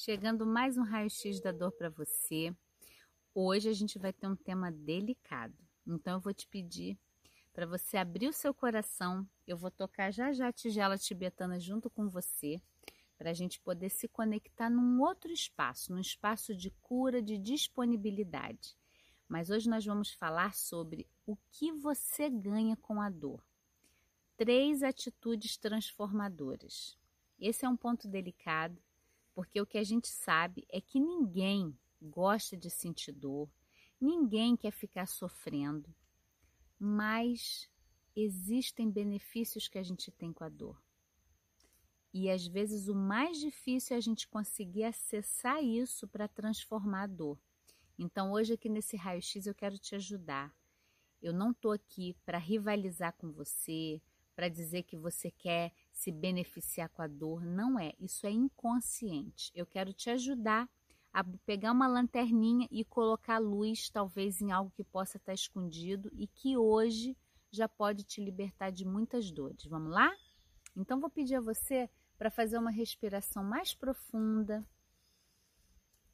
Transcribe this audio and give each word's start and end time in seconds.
Chegando 0.00 0.46
mais 0.46 0.78
um 0.78 0.84
raio-x 0.84 1.40
da 1.40 1.50
dor 1.50 1.72
para 1.72 1.90
você. 1.90 2.54
Hoje 3.34 3.68
a 3.68 3.72
gente 3.72 3.98
vai 3.98 4.12
ter 4.12 4.28
um 4.28 4.36
tema 4.36 4.70
delicado. 4.70 5.58
Então 5.84 6.14
eu 6.14 6.20
vou 6.20 6.32
te 6.32 6.46
pedir 6.46 6.96
para 7.52 7.66
você 7.66 7.96
abrir 7.96 8.28
o 8.28 8.32
seu 8.32 8.54
coração. 8.54 9.28
Eu 9.44 9.56
vou 9.56 9.72
tocar 9.72 10.12
já 10.12 10.32
já 10.32 10.46
a 10.46 10.52
tigela 10.52 10.96
tibetana 10.96 11.58
junto 11.58 11.90
com 11.90 12.08
você, 12.08 12.62
para 13.18 13.30
a 13.30 13.34
gente 13.34 13.58
poder 13.58 13.90
se 13.90 14.06
conectar 14.06 14.70
num 14.70 15.02
outro 15.02 15.32
espaço, 15.32 15.92
num 15.92 15.98
espaço 15.98 16.54
de 16.54 16.70
cura, 16.80 17.20
de 17.20 17.36
disponibilidade. 17.36 18.76
Mas 19.28 19.50
hoje 19.50 19.68
nós 19.68 19.84
vamos 19.84 20.12
falar 20.12 20.54
sobre 20.54 21.08
o 21.26 21.36
que 21.50 21.72
você 21.72 22.30
ganha 22.30 22.76
com 22.76 23.00
a 23.00 23.10
dor. 23.10 23.42
Três 24.36 24.84
atitudes 24.84 25.56
transformadoras. 25.56 26.96
Esse 27.36 27.64
é 27.66 27.68
um 27.68 27.76
ponto 27.76 28.06
delicado, 28.06 28.80
porque 29.38 29.60
o 29.60 29.66
que 29.66 29.78
a 29.78 29.84
gente 29.84 30.08
sabe 30.08 30.66
é 30.68 30.80
que 30.80 30.98
ninguém 30.98 31.78
gosta 32.02 32.56
de 32.56 32.68
sentir 32.68 33.12
dor, 33.12 33.48
ninguém 34.00 34.56
quer 34.56 34.72
ficar 34.72 35.06
sofrendo, 35.06 35.94
mas 36.76 37.70
existem 38.16 38.90
benefícios 38.90 39.68
que 39.68 39.78
a 39.78 39.82
gente 39.84 40.10
tem 40.10 40.32
com 40.32 40.42
a 40.42 40.48
dor. 40.48 40.82
E 42.12 42.28
às 42.28 42.48
vezes 42.48 42.88
o 42.88 42.96
mais 42.96 43.38
difícil 43.38 43.94
é 43.94 43.98
a 43.98 44.02
gente 44.02 44.26
conseguir 44.26 44.82
acessar 44.82 45.62
isso 45.62 46.08
para 46.08 46.26
transformar 46.26 47.04
a 47.04 47.06
dor. 47.06 47.38
Então 47.96 48.32
hoje 48.32 48.54
aqui 48.54 48.68
nesse 48.68 48.96
raio-x 48.96 49.46
eu 49.46 49.54
quero 49.54 49.78
te 49.78 49.94
ajudar. 49.94 50.52
Eu 51.22 51.32
não 51.32 51.52
estou 51.52 51.70
aqui 51.70 52.16
para 52.26 52.38
rivalizar 52.38 53.12
com 53.16 53.30
você, 53.30 54.02
para 54.38 54.48
dizer 54.48 54.84
que 54.84 54.96
você 54.96 55.32
quer 55.32 55.72
se 55.92 56.12
beneficiar 56.12 56.88
com 56.90 57.02
a 57.02 57.08
dor. 57.08 57.44
Não 57.44 57.76
é, 57.76 57.92
isso 57.98 58.24
é 58.24 58.30
inconsciente. 58.30 59.50
Eu 59.52 59.66
quero 59.66 59.92
te 59.92 60.10
ajudar 60.10 60.70
a 61.12 61.24
pegar 61.44 61.72
uma 61.72 61.88
lanterninha 61.88 62.68
e 62.70 62.84
colocar 62.84 63.38
luz, 63.38 63.90
talvez 63.90 64.40
em 64.40 64.52
algo 64.52 64.70
que 64.70 64.84
possa 64.84 65.16
estar 65.16 65.34
escondido 65.34 66.08
e 66.12 66.28
que 66.28 66.56
hoje 66.56 67.16
já 67.50 67.68
pode 67.68 68.04
te 68.04 68.20
libertar 68.20 68.70
de 68.70 68.84
muitas 68.84 69.28
dores. 69.32 69.64
Vamos 69.64 69.90
lá? 69.90 70.08
Então, 70.76 71.00
vou 71.00 71.10
pedir 71.10 71.34
a 71.34 71.40
você 71.40 71.90
para 72.16 72.30
fazer 72.30 72.58
uma 72.58 72.70
respiração 72.70 73.42
mais 73.42 73.74
profunda, 73.74 74.64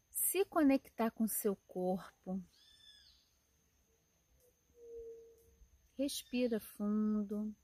se 0.09 0.47
conectar 0.47 1.11
com 1.11 1.29
seu 1.29 1.55
corpo. 1.67 2.43
Respira 5.99 6.59
fundo. 6.59 7.55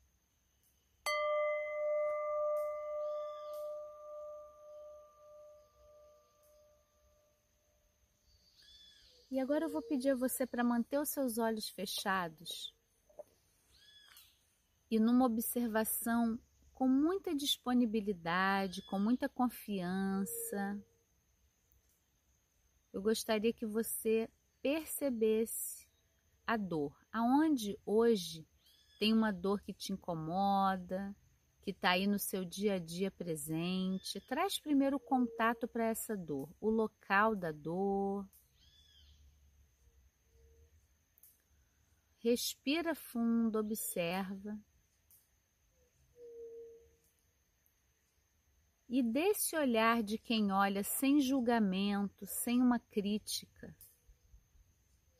E 9.30 9.38
agora 9.38 9.66
eu 9.66 9.70
vou 9.70 9.80
pedir 9.80 10.10
a 10.10 10.16
você 10.16 10.44
para 10.44 10.64
manter 10.64 10.98
os 10.98 11.08
seus 11.10 11.38
olhos 11.38 11.68
fechados 11.68 12.74
e 14.90 14.98
numa 14.98 15.24
observação 15.24 16.36
com 16.74 16.88
muita 16.88 17.32
disponibilidade, 17.32 18.82
com 18.82 18.98
muita 18.98 19.28
confiança. 19.28 20.82
Eu 22.92 23.00
gostaria 23.00 23.52
que 23.52 23.64
você 23.64 24.28
percebesse 24.60 25.86
a 26.44 26.56
dor. 26.56 26.92
Aonde 27.12 27.78
hoje 27.86 28.44
tem 28.98 29.12
uma 29.12 29.30
dor 29.30 29.60
que 29.60 29.72
te 29.72 29.92
incomoda, 29.92 31.14
que 31.62 31.70
está 31.70 31.90
aí 31.90 32.06
no 32.06 32.18
seu 32.18 32.44
dia 32.44 32.74
a 32.74 32.78
dia 32.80 33.12
presente, 33.12 34.20
traz 34.22 34.58
primeiro 34.58 34.96
o 34.96 35.00
contato 35.00 35.68
para 35.68 35.84
essa 35.84 36.16
dor, 36.16 36.48
o 36.60 36.68
local 36.68 37.36
da 37.36 37.52
dor. 37.52 38.26
Respira 42.22 42.94
fundo, 42.94 43.58
observa. 43.58 44.58
E 48.86 49.02
desse 49.02 49.56
olhar 49.56 50.02
de 50.02 50.18
quem 50.18 50.52
olha 50.52 50.84
sem 50.84 51.18
julgamento, 51.20 52.26
sem 52.26 52.60
uma 52.60 52.78
crítica, 52.78 53.74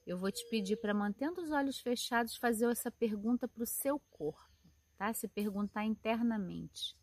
eu 0.06 0.19
vou 0.19 0.31
te 0.31 0.47
pedir 0.50 0.77
para, 0.77 0.93
mantendo 0.93 1.41
os 1.41 1.50
olhos 1.50 1.78
fechados, 1.78 2.37
fazer 2.37 2.71
essa 2.71 2.91
pergunta 2.91 3.49
para 3.49 3.62
o 3.62 3.66
seu 3.66 3.99
corpo, 4.10 4.69
tá? 4.99 5.15
Se 5.15 5.27
perguntar 5.27 5.87
internamente: 5.87 6.94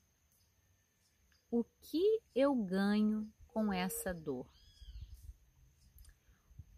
O 1.49 1.63
que 1.63 2.21
eu 2.35 2.53
ganho 2.53 3.27
com 3.47 3.73
essa 3.73 4.13
dor? 4.13 4.47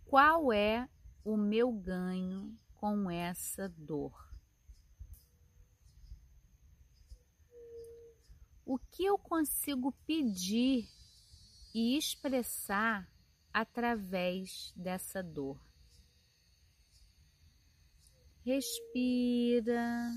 Qual 0.05 0.53
é 0.53 0.87
o 1.21 1.35
meu 1.35 1.69
ganho 1.73 2.57
com 2.79 3.11
essa 3.11 3.67
dor? 3.67 4.13
O 8.65 8.77
que 8.77 9.03
eu 9.03 9.17
consigo 9.17 9.91
pedir 10.07 10.87
e 11.75 11.97
expressar 11.97 13.11
através 13.53 14.71
dessa 14.77 15.21
dor? 15.21 15.59
Respira, 18.45 20.13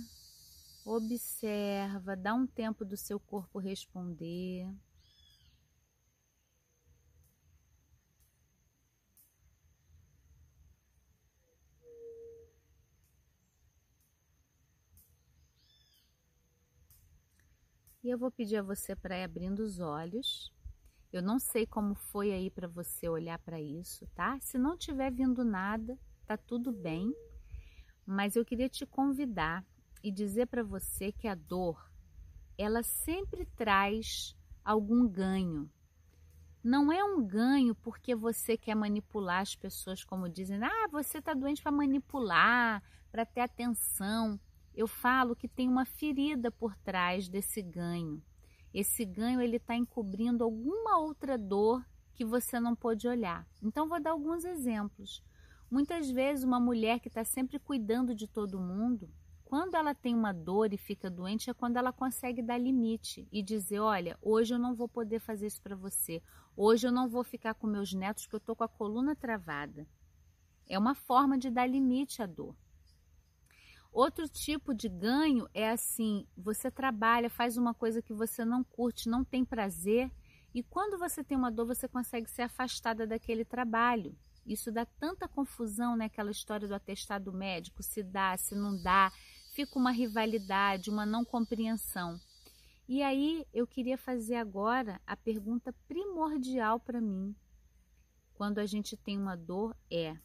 observa, 0.85 2.15
dá 2.15 2.33
um 2.33 2.47
tempo 2.47 2.85
do 2.85 2.97
seu 2.97 3.19
corpo 3.19 3.59
responder. 3.59 4.73
E 18.03 18.11
eu 18.11 18.19
vou 18.19 18.33
pedir 18.33 18.57
a 18.57 18.63
você 18.63 18.97
para 18.97 19.17
ir 19.17 19.23
abrindo 19.23 19.61
os 19.61 19.79
olhos. 19.79 20.53
Eu 21.13 21.23
não 21.23 21.39
sei 21.39 21.65
como 21.65 21.95
foi 21.95 22.33
aí 22.33 22.51
para 22.51 22.67
você 22.67 23.09
olhar 23.09 23.39
para 23.39 23.61
isso, 23.61 24.09
tá? 24.09 24.41
Se 24.41 24.59
não 24.59 24.77
tiver 24.77 25.13
vindo 25.13 25.45
nada, 25.45 25.97
tá 26.27 26.37
tudo 26.37 26.73
bem. 26.73 27.15
Mas 28.05 28.35
eu 28.35 28.45
queria 28.45 28.69
te 28.69 28.85
convidar 28.85 29.65
e 30.03 30.11
dizer 30.11 30.47
para 30.47 30.65
você 30.65 31.13
que 31.13 31.29
a 31.29 31.37
dor, 31.37 31.89
ela 32.59 32.83
sempre 32.83 33.47
traz 33.55 34.37
algum 34.65 35.07
ganho. 35.07 35.71
Não 36.65 36.91
é 36.91 37.05
um 37.05 37.25
ganho 37.25 37.73
porque 37.73 38.17
você 38.17 38.57
quer 38.57 38.75
manipular 38.75 39.43
as 39.43 39.55
pessoas, 39.55 40.03
como 40.03 40.29
dizem, 40.29 40.61
ah, 40.61 40.89
você 40.91 41.19
está 41.19 41.35
doente 41.35 41.63
para 41.63 41.71
manipular, 41.71 42.83
para 43.13 43.25
ter 43.25 43.43
atenção 43.43 44.41
eu 44.75 44.87
falo 44.87 45.37
que 45.37 45.49
tem 45.49 45.69
uma 45.69 45.85
ferida 45.85 46.51
por 46.51 46.75
trás 46.77 47.29
desse 47.29 47.61
ganho. 47.63 48.23
Esse 48.73 49.05
ganho 49.05 49.41
ele 49.41 49.57
está 49.57 49.77
encobrindo 49.77 50.43
alguma 50.43 50.99
outra 50.99 51.37
dor 51.37 51.85
que 52.15 52.25
você 52.25 52.59
não 52.59 52.75
pode 52.75 53.07
olhar. 53.07 53.47
Então 53.63 53.89
vou 53.89 54.01
dar 54.01 54.13
alguns 54.13 54.45
exemplos. 54.45 55.23
Muitas 55.71 56.11
vezes 56.11 56.45
uma 56.45 56.61
mulher 56.61 57.01
que 57.01 57.09
está 57.09 57.25
sempre 57.25 57.59
cuidando 57.59 58.15
de 58.15 58.27
todo 58.27 58.61
mundo, 58.61 59.11
quando 59.53 59.75
ela 59.75 59.95
tem 59.95 60.15
uma 60.15 60.33
dor 60.33 60.73
e 60.73 60.79
fica 60.79 61.11
doente, 61.11 61.51
é 61.51 61.55
quando 61.55 61.77
ela 61.77 61.93
consegue 61.93 62.41
dar 62.41 62.57
limite 62.57 63.29
e 63.31 63.43
dizer: 63.43 63.81
Olha, 63.81 64.19
hoje 64.23 64.55
eu 64.55 64.59
não 64.59 64.75
vou 64.75 64.89
poder 64.89 65.19
fazer 65.19 65.47
isso 65.47 65.61
para 65.61 65.77
você. 65.77 66.23
Hoje 66.57 66.87
eu 66.87 66.93
não 66.93 67.09
vou 67.09 67.23
ficar 67.23 67.53
com 67.55 67.67
meus 67.67 67.93
netos 67.93 68.25
porque 68.25 68.37
eu 68.37 68.39
estou 68.39 68.57
com 68.57 68.65
a 68.65 68.69
coluna 68.69 69.15
travada. 69.15 69.87
É 70.67 70.79
uma 70.79 70.95
forma 70.95 71.37
de 71.37 71.51
dar 71.51 71.67
limite 71.67 72.23
à 72.23 72.27
dor. 72.27 72.57
Outro 73.93 74.27
tipo 74.27 74.75
de 74.75 74.89
ganho 74.89 75.47
é 75.53 75.69
assim: 75.69 76.27
você 76.37 76.71
trabalha, 76.71 77.29
faz 77.29 77.59
uma 77.59 77.75
coisa 77.75 78.01
que 78.01 78.15
você 78.15 78.45
não 78.45 78.65
curte, 78.65 79.09
não 79.09 79.23
tem 79.23 79.45
prazer, 79.45 80.11
e 80.55 80.63
quando 80.63 80.99
você 80.99 81.23
tem 81.23 81.37
uma 81.37 81.51
dor, 81.51 81.67
você 81.67 81.87
consegue 81.87 82.31
ser 82.31 82.43
afastada 82.43 83.07
daquele 83.07 83.45
trabalho. 83.45 84.17
Isso 84.47 84.73
dá 84.73 84.85
tanta 84.85 85.29
confusão, 85.29 85.97
né? 85.97 86.11
História 86.31 86.67
do 86.67 86.75
atestado 86.75 87.33
médico, 87.33 87.83
se 87.83 88.03
dá, 88.03 88.37
se 88.37 88.55
não 88.55 88.77
dá, 88.83 89.13
fica 89.55 89.79
uma 89.79 89.93
rivalidade, 89.93 90.91
uma 90.91 91.07
não 91.07 91.25
compreensão. 91.25 92.19
E 92.89 93.03
aí 93.03 93.47
eu 93.53 93.67
queria 93.67 93.97
fazer 93.97 94.35
agora 94.35 95.01
a 95.07 95.17
pergunta 95.17 95.73
primordial 95.87 96.81
para 96.81 97.01
mim. 97.01 97.35
Quando 98.35 98.59
a 98.59 98.67
gente 98.67 98.97
tem 98.97 99.19
uma 99.19 99.37
dor 99.37 99.77
é: 99.91 100.17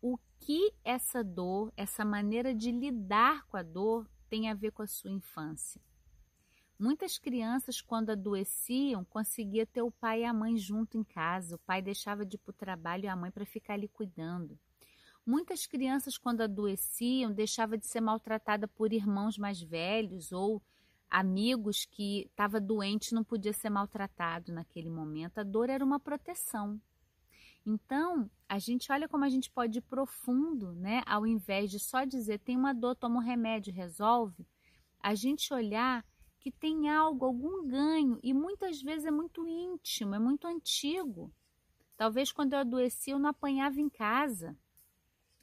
o 0.00 0.18
que 0.38 0.72
essa 0.84 1.22
dor, 1.22 1.72
essa 1.76 2.04
maneira 2.04 2.54
de 2.54 2.70
lidar 2.70 3.46
com 3.46 3.56
a 3.56 3.62
dor 3.62 4.08
tem 4.28 4.48
a 4.48 4.54
ver 4.54 4.72
com 4.72 4.82
a 4.82 4.86
sua 4.86 5.10
infância. 5.10 5.80
Muitas 6.78 7.18
crianças, 7.18 7.82
quando 7.82 8.10
adoeciam, 8.10 9.04
conseguia 9.04 9.66
ter 9.66 9.82
o 9.82 9.90
pai 9.90 10.22
e 10.22 10.24
a 10.24 10.32
mãe 10.32 10.56
junto 10.56 10.96
em 10.96 11.04
casa. 11.04 11.56
O 11.56 11.58
pai 11.58 11.82
deixava 11.82 12.24
de 12.24 12.36
ir 12.36 12.38
para 12.38 12.50
o 12.50 12.54
trabalho 12.54 13.04
e 13.04 13.08
a 13.08 13.14
mãe 13.14 13.30
para 13.30 13.44
ficar 13.44 13.74
ali 13.74 13.86
cuidando. 13.86 14.58
Muitas 15.26 15.66
crianças, 15.66 16.16
quando 16.16 16.40
adoeciam, 16.40 17.30
deixava 17.32 17.76
de 17.76 17.86
ser 17.86 18.00
maltratada 18.00 18.66
por 18.66 18.94
irmãos 18.94 19.36
mais 19.36 19.60
velhos 19.60 20.32
ou 20.32 20.62
amigos 21.10 21.84
que 21.84 22.22
estava 22.30 22.60
doente 22.60 23.12
não 23.12 23.24
podia 23.24 23.52
ser 23.52 23.68
maltratado 23.68 24.52
naquele 24.52 24.88
momento. 24.88 25.38
A 25.38 25.42
dor 25.42 25.68
era 25.68 25.84
uma 25.84 26.00
proteção. 26.00 26.80
Então, 27.64 28.30
a 28.48 28.58
gente 28.58 28.90
olha 28.90 29.08
como 29.08 29.24
a 29.24 29.28
gente 29.28 29.50
pode 29.50 29.78
ir 29.78 29.82
profundo, 29.82 30.72
né? 30.72 31.02
Ao 31.06 31.26
invés 31.26 31.70
de 31.70 31.78
só 31.78 32.04
dizer 32.04 32.38
tem 32.40 32.56
uma 32.56 32.74
dor, 32.74 32.96
toma 32.96 33.16
um 33.16 33.22
remédio, 33.22 33.72
resolve. 33.72 34.46
A 34.98 35.14
gente 35.14 35.52
olhar 35.52 36.04
que 36.40 36.50
tem 36.50 36.88
algo, 36.88 37.24
algum 37.24 37.66
ganho, 37.68 38.18
e 38.22 38.32
muitas 38.32 38.80
vezes 38.80 39.04
é 39.04 39.10
muito 39.10 39.46
íntimo, 39.46 40.14
é 40.14 40.18
muito 40.18 40.46
antigo. 40.46 41.30
Talvez 41.96 42.32
quando 42.32 42.54
eu 42.54 42.60
adoeci 42.60 43.10
eu 43.10 43.18
não 43.18 43.28
apanhava 43.28 43.78
em 43.78 43.90
casa, 43.90 44.56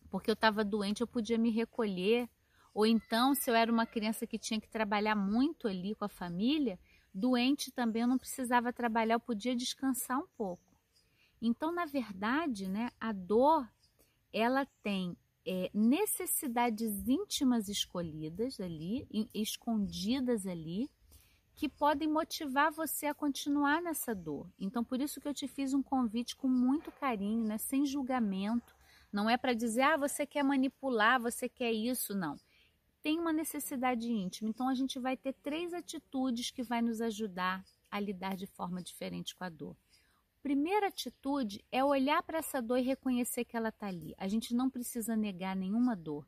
porque 0.10 0.30
eu 0.30 0.34
estava 0.34 0.64
doente, 0.64 1.02
eu 1.02 1.08
podia 1.08 1.38
me 1.38 1.52
recolher. 1.52 2.28
Ou 2.74 2.86
então, 2.86 3.36
se 3.36 3.50
eu 3.50 3.56
era 3.56 3.72
uma 3.72 3.86
criança 3.86 4.26
que 4.26 4.40
tinha 4.40 4.60
que 4.60 4.70
trabalhar 4.70 5.16
muito 5.16 5.68
ali 5.68 5.94
com 5.94 6.06
a 6.06 6.10
família, 6.10 6.80
doente 7.14 7.72
também 7.72 8.02
eu 8.02 8.08
não 8.08 8.18
precisava 8.18 8.74
trabalhar, 8.74 9.16
eu 9.16 9.20
podia 9.20 9.56
descansar 9.56 10.20
um 10.20 10.28
pouco. 10.36 10.67
Então, 11.42 11.72
na 11.72 11.86
verdade, 11.86 12.68
né, 12.68 12.92
a 13.00 13.12
dor 13.12 13.68
ela 14.34 14.66
tem 14.84 15.16
é, 15.46 15.70
necessidades 15.74 17.08
íntimas 17.08 17.70
escolhidas 17.70 18.60
ali, 18.60 19.08
escondidas 19.34 20.46
ali, 20.46 20.90
que 21.56 21.70
podem 21.70 22.08
motivar 22.08 22.72
você 22.72 23.08
a 23.08 23.14
continuar 23.14 23.82
nessa 23.82 24.14
dor. 24.14 24.48
Então, 24.60 24.84
por 24.84 25.02
isso 25.02 25.20
que 25.20 25.28
eu 25.28 25.34
te 25.34 25.48
fiz 25.48 25.74
um 25.74 25.82
convite 25.82 26.36
com 26.36 26.48
muito 26.48 26.92
carinho, 26.92 27.44
né, 27.44 27.58
sem 27.58 27.86
julgamento. 27.86 28.76
Não 29.12 29.30
é 29.30 29.38
para 29.38 29.54
dizer, 29.54 29.84
ah, 29.84 29.98
você 29.98 30.26
quer 30.26 30.44
manipular, 30.44 31.20
você 31.20 31.48
quer 31.48 31.72
isso, 31.72 32.14
não. 32.14 32.38
Tem 33.02 33.18
uma 33.18 33.32
necessidade 33.32 34.12
íntima. 34.12 34.50
Então, 34.50 34.68
a 34.68 34.76
gente 34.76 35.00
vai 35.00 35.16
ter 35.16 35.34
três 35.34 35.74
atitudes 35.74 36.52
que 36.52 36.62
vai 36.62 36.82
nos 36.82 37.00
ajudar 37.00 37.64
a 37.90 38.00
lidar 38.00 38.36
de 38.36 38.46
forma 38.46 38.82
diferente 38.82 39.36
com 39.36 39.46
a 39.46 39.50
dor 39.50 39.76
primeira 40.42 40.88
atitude 40.88 41.64
é 41.72 41.84
olhar 41.84 42.22
para 42.24 42.40
essa 42.40 42.62
dor 42.62 42.78
e 42.78 42.84
reconhecer 42.84 43.46
que 43.46 43.58
ela 43.58 43.70
está 43.70 43.88
ali. 43.88 44.14
A 44.18 44.28
gente 44.28 44.54
não 44.54 44.70
precisa 44.70 45.16
negar 45.16 45.56
nenhuma 45.56 45.96
dor. 45.96 46.26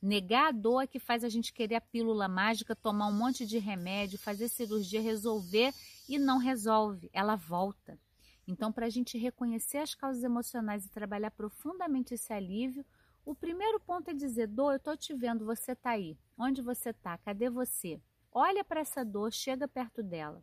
Negar 0.00 0.48
a 0.48 0.52
dor 0.52 0.82
é 0.82 0.86
que 0.86 1.00
faz 1.00 1.24
a 1.24 1.28
gente 1.28 1.52
querer 1.52 1.74
a 1.74 1.80
pílula 1.80 2.28
mágica, 2.28 2.76
tomar 2.76 3.08
um 3.08 3.12
monte 3.12 3.44
de 3.44 3.58
remédio, 3.58 4.18
fazer 4.18 4.48
cirurgia, 4.48 5.00
resolver 5.00 5.74
e 6.08 6.18
não 6.18 6.38
resolve, 6.38 7.10
ela 7.12 7.34
volta. 7.34 7.98
Então, 8.46 8.72
para 8.72 8.86
a 8.86 8.90
gente 8.90 9.18
reconhecer 9.18 9.78
as 9.78 9.94
causas 9.94 10.22
emocionais 10.22 10.86
e 10.86 10.90
trabalhar 10.90 11.32
profundamente 11.32 12.14
esse 12.14 12.32
alívio, 12.32 12.86
o 13.24 13.34
primeiro 13.34 13.80
ponto 13.80 14.08
é 14.10 14.14
dizer: 14.14 14.46
dor, 14.46 14.72
eu 14.72 14.76
estou 14.76 14.96
te 14.96 15.12
vendo, 15.12 15.44
você 15.44 15.72
está 15.72 15.90
aí. 15.90 16.16
Onde 16.38 16.62
você 16.62 16.90
está? 16.90 17.18
Cadê 17.18 17.50
você? 17.50 18.00
Olha 18.32 18.64
para 18.64 18.80
essa 18.80 19.04
dor, 19.04 19.32
chega 19.32 19.66
perto 19.66 20.02
dela. 20.02 20.42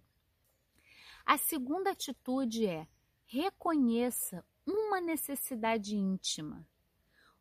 A 1.25 1.37
segunda 1.37 1.91
atitude 1.91 2.67
é 2.67 2.87
reconheça 3.25 4.43
uma 4.65 4.99
necessidade 4.99 5.95
íntima. 5.95 6.65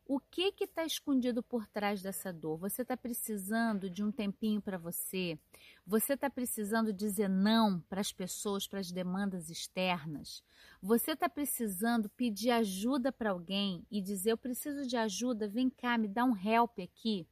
O 0.07 0.19
que 0.19 0.53
está 0.61 0.85
escondido 0.85 1.41
por 1.41 1.65
trás 1.65 1.99
dessa 1.99 2.31
dor? 2.31 2.59
Você 2.59 2.83
está 2.83 2.95
precisando 2.95 3.89
de 3.89 4.03
um 4.03 4.11
tempinho 4.11 4.61
para 4.61 4.77
você? 4.77 5.39
Você 5.83 6.13
está 6.13 6.29
precisando 6.29 6.93
dizer 6.93 7.27
não 7.27 7.79
para 7.81 8.01
as 8.01 8.11
pessoas, 8.11 8.67
para 8.67 8.79
as 8.79 8.91
demandas 8.91 9.49
externas? 9.49 10.43
Você 10.79 11.13
está 11.13 11.27
precisando 11.27 12.07
pedir 12.07 12.51
ajuda 12.51 13.11
para 13.11 13.31
alguém 13.31 13.83
e 13.89 13.99
dizer: 13.99 14.33
Eu 14.33 14.37
preciso 14.37 14.85
de 14.85 14.95
ajuda, 14.95 15.47
vem 15.47 15.71
cá, 15.71 15.97
me 15.97 16.07
dá 16.07 16.23
um 16.23 16.37
help 16.37 16.77
aqui? 16.79 17.27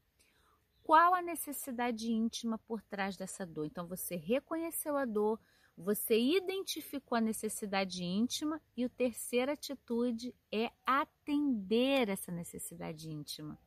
Qual 0.82 1.14
a 1.14 1.22
necessidade 1.22 2.12
íntima 2.12 2.58
por 2.58 2.82
trás 2.82 3.16
dessa 3.16 3.46
dor? 3.46 3.66
Então 3.68 3.86
você 3.86 4.16
reconheceu 4.16 4.98
a 4.98 5.06
dor, 5.06 5.40
você 5.75 6.20
identificou 6.20 7.18
a 7.18 7.22
necessidade 7.22 8.04
íntima 8.04 8.62
e 8.78 8.84
a 8.84 8.90
terceira 8.90 9.54
atitude 9.54 10.36
é 10.52 10.72
atender 10.86 12.10
essa 12.10 12.31
necessidade 12.31 13.10
íntima. 13.10 13.58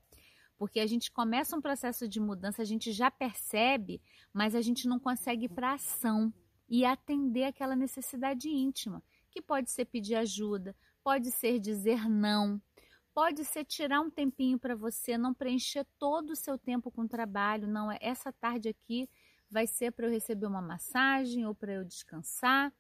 Porque 0.57 0.81
a 0.81 0.87
gente 0.87 1.11
começa 1.11 1.57
um 1.57 1.61
processo 1.61 2.09
de 2.09 2.19
mudança, 2.19 2.63
a 2.63 2.65
gente 2.65 2.93
já 2.93 3.11
percebe, 3.11 4.01
mas 4.33 4.55
a 4.55 4.61
gente 4.61 4.89
não 4.89 4.99
consegue 4.99 5.47
ir 5.47 5.51
para 5.51 5.75
ação 5.75 6.33
e 6.69 6.85
atender 6.85 7.45
aquela 7.45 7.77
necessidade 7.77 8.49
íntima, 8.49 9.03
que 9.31 9.43
pode 9.43 9.71
ser 9.71 9.85
pedir 9.85 10.15
ajuda, 10.15 10.75
pode 11.05 11.31
ser 11.31 11.59
dizer 11.59 12.09
não, 12.09 12.61
pode 13.13 13.45
ser 13.45 13.65
tirar 13.65 14.01
um 14.01 14.11
tempinho 14.11 14.59
para 14.59 14.75
você, 14.75 15.19
não 15.19 15.35
preencher 15.35 15.87
todo 15.99 16.31
o 16.31 16.37
seu 16.37 16.57
tempo 16.59 16.91
com 16.91 17.07
trabalho, 17.07 17.69
não 17.69 17.91
é 17.93 17.99
essa 18.01 18.33
tarde 18.33 18.69
aqui 18.69 19.09
vai 19.51 19.67
ser 19.67 19.93
para 19.93 20.07
eu 20.07 20.11
receber 20.11 20.47
uma 20.47 20.63
massagem 20.63 21.47
ou 21.47 21.55
para 21.55 21.73
eu 21.73 21.85
descansar. 21.85 22.73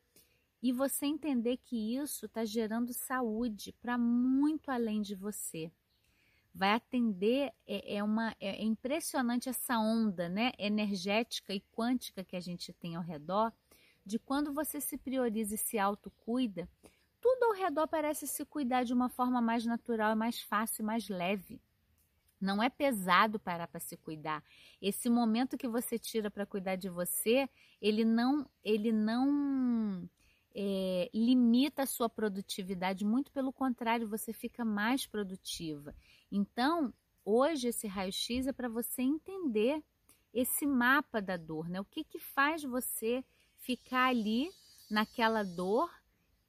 E 0.62 0.72
você 0.72 1.06
entender 1.06 1.58
que 1.58 1.96
isso 1.96 2.26
está 2.26 2.44
gerando 2.44 2.92
saúde 2.92 3.72
para 3.80 3.96
muito 3.96 4.70
além 4.70 5.02
de 5.02 5.14
você. 5.14 5.70
Vai 6.54 6.70
atender, 6.72 7.52
é, 7.66 7.96
é 7.96 8.02
uma, 8.02 8.34
é, 8.40 8.62
é 8.62 8.64
impressionante 8.64 9.48
essa 9.48 9.78
onda 9.78 10.28
né, 10.28 10.52
energética 10.58 11.52
e 11.52 11.60
quântica 11.72 12.24
que 12.24 12.34
a 12.34 12.40
gente 12.40 12.72
tem 12.72 12.96
ao 12.96 13.02
redor, 13.02 13.52
de 14.04 14.18
quando 14.18 14.52
você 14.52 14.80
se 14.80 14.96
prioriza 14.96 15.54
e 15.54 15.58
se 15.58 15.78
autocuida, 15.78 16.68
tudo 17.20 17.44
ao 17.44 17.52
redor 17.54 17.88
parece 17.88 18.26
se 18.26 18.44
cuidar 18.44 18.84
de 18.84 18.94
uma 18.94 19.08
forma 19.08 19.40
mais 19.40 19.66
natural, 19.66 20.14
mais 20.14 20.40
fácil, 20.40 20.84
mais 20.84 21.08
leve. 21.08 21.60
Não 22.40 22.62
é 22.62 22.68
pesado 22.68 23.38
parar 23.38 23.66
para 23.66 23.80
se 23.80 23.96
cuidar. 23.96 24.42
Esse 24.80 25.08
momento 25.08 25.56
que 25.56 25.68
você 25.68 25.98
tira 25.98 26.30
para 26.30 26.46
cuidar 26.46 26.76
de 26.76 26.88
você, 26.88 27.48
ele 27.80 28.04
não, 28.04 28.48
ele 28.62 28.92
não 28.92 30.08
é, 30.54 31.10
limita 31.12 31.82
a 31.82 31.86
sua 31.86 32.08
produtividade. 32.08 33.04
Muito 33.04 33.32
pelo 33.32 33.52
contrário, 33.52 34.08
você 34.08 34.32
fica 34.32 34.64
mais 34.64 35.06
produtiva. 35.06 35.94
Então, 36.30 36.92
hoje 37.24 37.68
esse 37.68 37.86
raio-x 37.86 38.46
é 38.46 38.52
para 38.52 38.68
você 38.68 39.02
entender 39.02 39.82
esse 40.32 40.66
mapa 40.66 41.20
da 41.20 41.36
dor, 41.36 41.68
né? 41.68 41.80
O 41.80 41.84
que 41.84 42.04
que 42.04 42.18
faz 42.18 42.62
você 42.62 43.24
ficar 43.58 44.08
ali 44.08 44.50
naquela 44.90 45.42
dor 45.42 45.90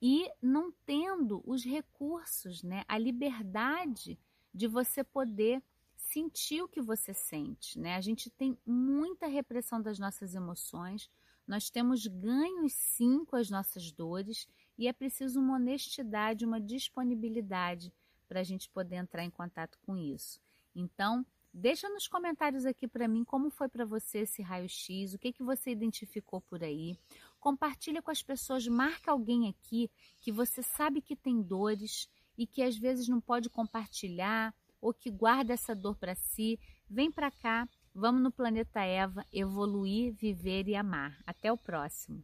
e 0.02 0.30
não 0.42 0.72
tendo 0.86 1.42
os 1.46 1.64
recursos, 1.64 2.62
né? 2.64 2.84
A 2.88 2.98
liberdade 2.98 4.20
de 4.54 4.68
você 4.68 5.04
poder 5.04 5.64
sentir 5.98 6.62
o 6.62 6.68
que 6.68 6.82
você 6.82 7.14
sente, 7.14 7.80
né? 7.80 7.96
A 7.96 8.02
gente 8.02 8.30
tem 8.30 8.58
muita 8.66 9.28
repressão 9.28 9.82
das 9.82 10.00
nossas 10.00 10.36
emoções, 10.36 11.10
nós 11.48 11.70
temos 11.70 12.06
ganhos 12.06 12.74
sim 12.74 13.26
com 13.26 13.36
as 13.36 13.50
nossas 13.50 13.92
dores 13.92 14.48
e 14.78 14.88
é 14.88 14.94
preciso 14.94 15.40
uma 15.40 15.56
honestidade, 15.56 16.46
uma 16.46 16.60
disponibilidade 16.60 17.92
para 18.28 18.42
a 18.42 18.44
gente 18.44 18.70
poder 18.70 18.98
entrar 18.98 19.24
em 19.24 19.30
contato 19.30 19.80
com 19.86 19.96
isso. 19.96 20.42
Então, 20.76 21.26
deixa 21.54 21.90
nos 21.90 22.08
comentários 22.08 22.66
aqui 22.66 22.88
para 22.88 23.08
mim 23.08 23.24
como 23.24 23.50
foi 23.50 23.70
para 23.70 23.86
você 23.86 24.20
esse 24.20 24.42
raio-x, 24.42 25.14
o 25.14 25.18
que, 25.18 25.32
que 25.32 25.42
você 25.42 25.72
identificou 25.72 26.42
por 26.42 26.64
aí. 26.64 26.98
Compartilha 27.40 28.02
com 28.02 28.12
as 28.12 28.22
pessoas, 28.22 28.68
marca 28.68 29.12
alguém 29.12 29.50
aqui 29.50 29.90
que 30.20 30.32
você 30.32 30.62
sabe 30.62 31.02
que 31.02 31.16
tem 31.16 31.42
dores 31.42 32.10
e 32.38 32.46
que 32.46 32.62
às 32.62 32.78
vezes 32.78 33.08
não 33.08 33.22
pode 33.22 33.50
compartilhar 33.50 34.54
ou 34.82 34.94
que 34.94 35.10
guarda 35.10 35.54
essa 35.54 35.76
dor 35.76 35.96
para 35.96 36.16
si, 36.16 36.60
vem 36.90 37.12
para 37.12 37.32
cá, 37.32 37.68
vamos 37.94 38.22
no 38.22 38.32
planeta 38.32 38.82
Eva 38.82 39.26
evoluir, 39.32 40.14
viver 40.14 40.68
e 40.68 40.76
amar. 40.76 41.18
Até 41.26 41.52
o 41.52 41.58
próximo. 41.58 42.24